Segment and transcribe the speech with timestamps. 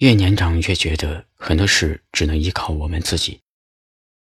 [0.00, 3.42] 越年长越觉得很多事只能依靠我们自己，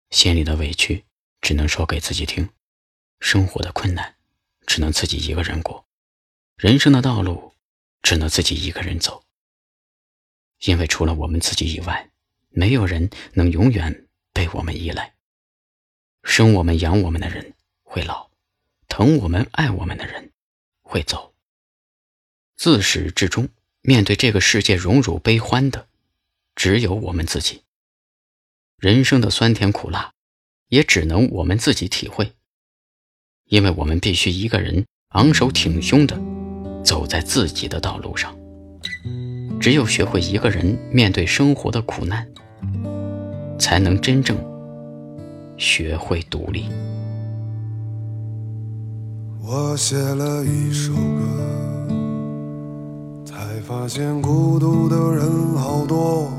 [0.10, 1.04] 心里的委屈
[1.42, 2.48] 只能说给自己听，
[3.20, 4.16] 生活的困难
[4.66, 5.86] 只能自己一个人过，
[6.56, 7.52] 人生的道路
[8.02, 9.26] 只能自己一个人走。
[10.62, 12.10] 因为除了我们自己以外，
[12.52, 15.16] 没有人能永远被我们依赖。
[16.24, 17.54] 生我们养我们的人
[17.84, 18.30] 会老，
[18.88, 20.32] 疼我们爱我们的人
[20.84, 21.36] 会走。
[22.56, 23.50] 自始至终。
[23.88, 25.86] 面对这个世界荣辱悲欢的，
[26.56, 27.62] 只有我们自己。
[28.80, 30.12] 人生的酸甜苦辣，
[30.70, 32.34] 也只能我们自己体会。
[33.48, 36.20] 因为我们必须一个人昂首挺胸的
[36.84, 38.36] 走在自己的道路上。
[39.62, 42.28] 只有学会一个人面对生活的苦难，
[43.60, 44.36] 才能真正
[45.58, 46.66] 学会独立。
[49.44, 51.75] 我写了一首歌。
[53.68, 56.30] 发现孤独的人好多，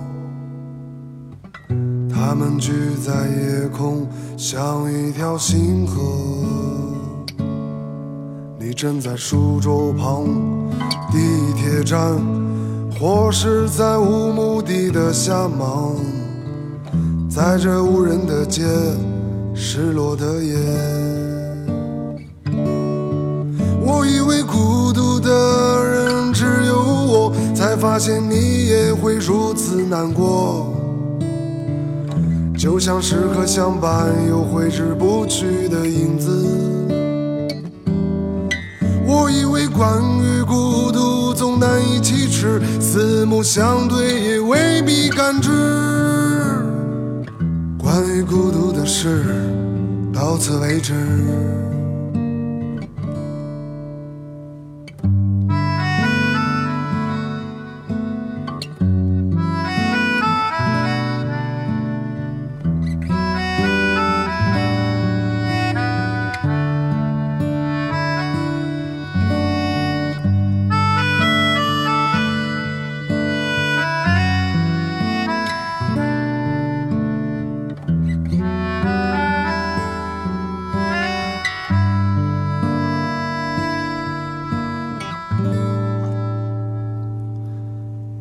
[2.09, 2.73] 他们聚
[3.05, 4.07] 在夜空，
[4.37, 6.01] 像一条星河。
[8.61, 10.25] 你站在书桌旁，
[11.11, 11.19] 地
[11.57, 12.17] 铁站，
[12.97, 15.97] 或是在无目的的瞎忙，
[17.29, 18.63] 在这无人的街，
[19.53, 20.55] 失落的夜。
[23.85, 25.85] 我以为孤独的
[27.77, 30.73] 发现你也会如此难过，
[32.57, 36.31] 就像时刻相伴又挥之不去的影子。
[39.07, 45.51] 我以为关于孤独总难以启齿，四目相对也未必感知。
[47.79, 49.25] 关于孤独的事，
[50.13, 50.95] 到此为止。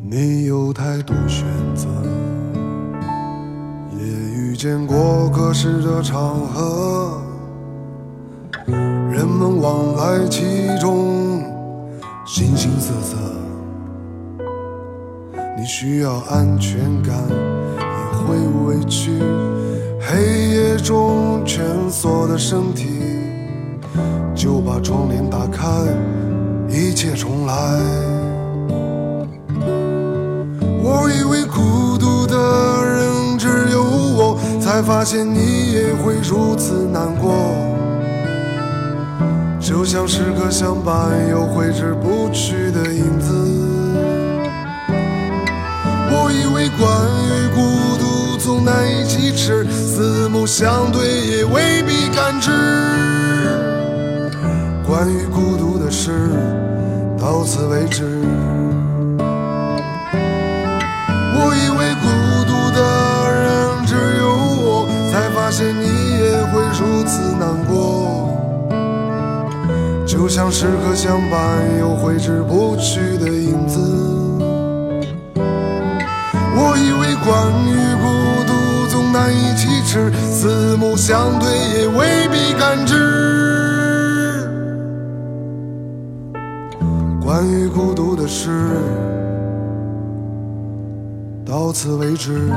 [0.08, 1.44] 你有太多选
[1.74, 1.88] 择，
[3.98, 7.20] 也遇见过各式的场合，
[9.10, 11.42] 人们往来其中，
[12.24, 13.16] 形形色色。
[15.58, 18.36] 你需要安全感，也会
[18.68, 19.10] 委屈。
[20.00, 22.86] 黑夜中蜷缩的身体，
[24.36, 25.66] 就把窗帘打开，
[26.68, 28.35] 一切重来。
[34.76, 37.32] 才发现你也会如此难过。
[39.58, 40.94] 就像时刻相伴
[41.30, 43.32] 又挥之不去的影子。
[46.10, 46.86] 我以为关
[47.24, 47.58] 于孤
[47.96, 52.50] 独总难以启齿，四目相对也未必感知。
[54.86, 56.28] 关于孤独的事，
[57.18, 58.04] 到此为止。
[61.38, 61.75] 我以为
[65.58, 68.28] 现你也会如此难过。
[70.06, 71.40] 就像时刻相伴
[71.80, 73.80] 又挥之不去的影子。
[76.58, 77.32] 我以为关
[77.64, 78.04] 于孤
[78.46, 78.52] 独
[78.90, 82.92] 总难以启齿，四目相对也未必感知。
[87.24, 88.50] 关于孤独的事。
[91.46, 92.52] 到此为止。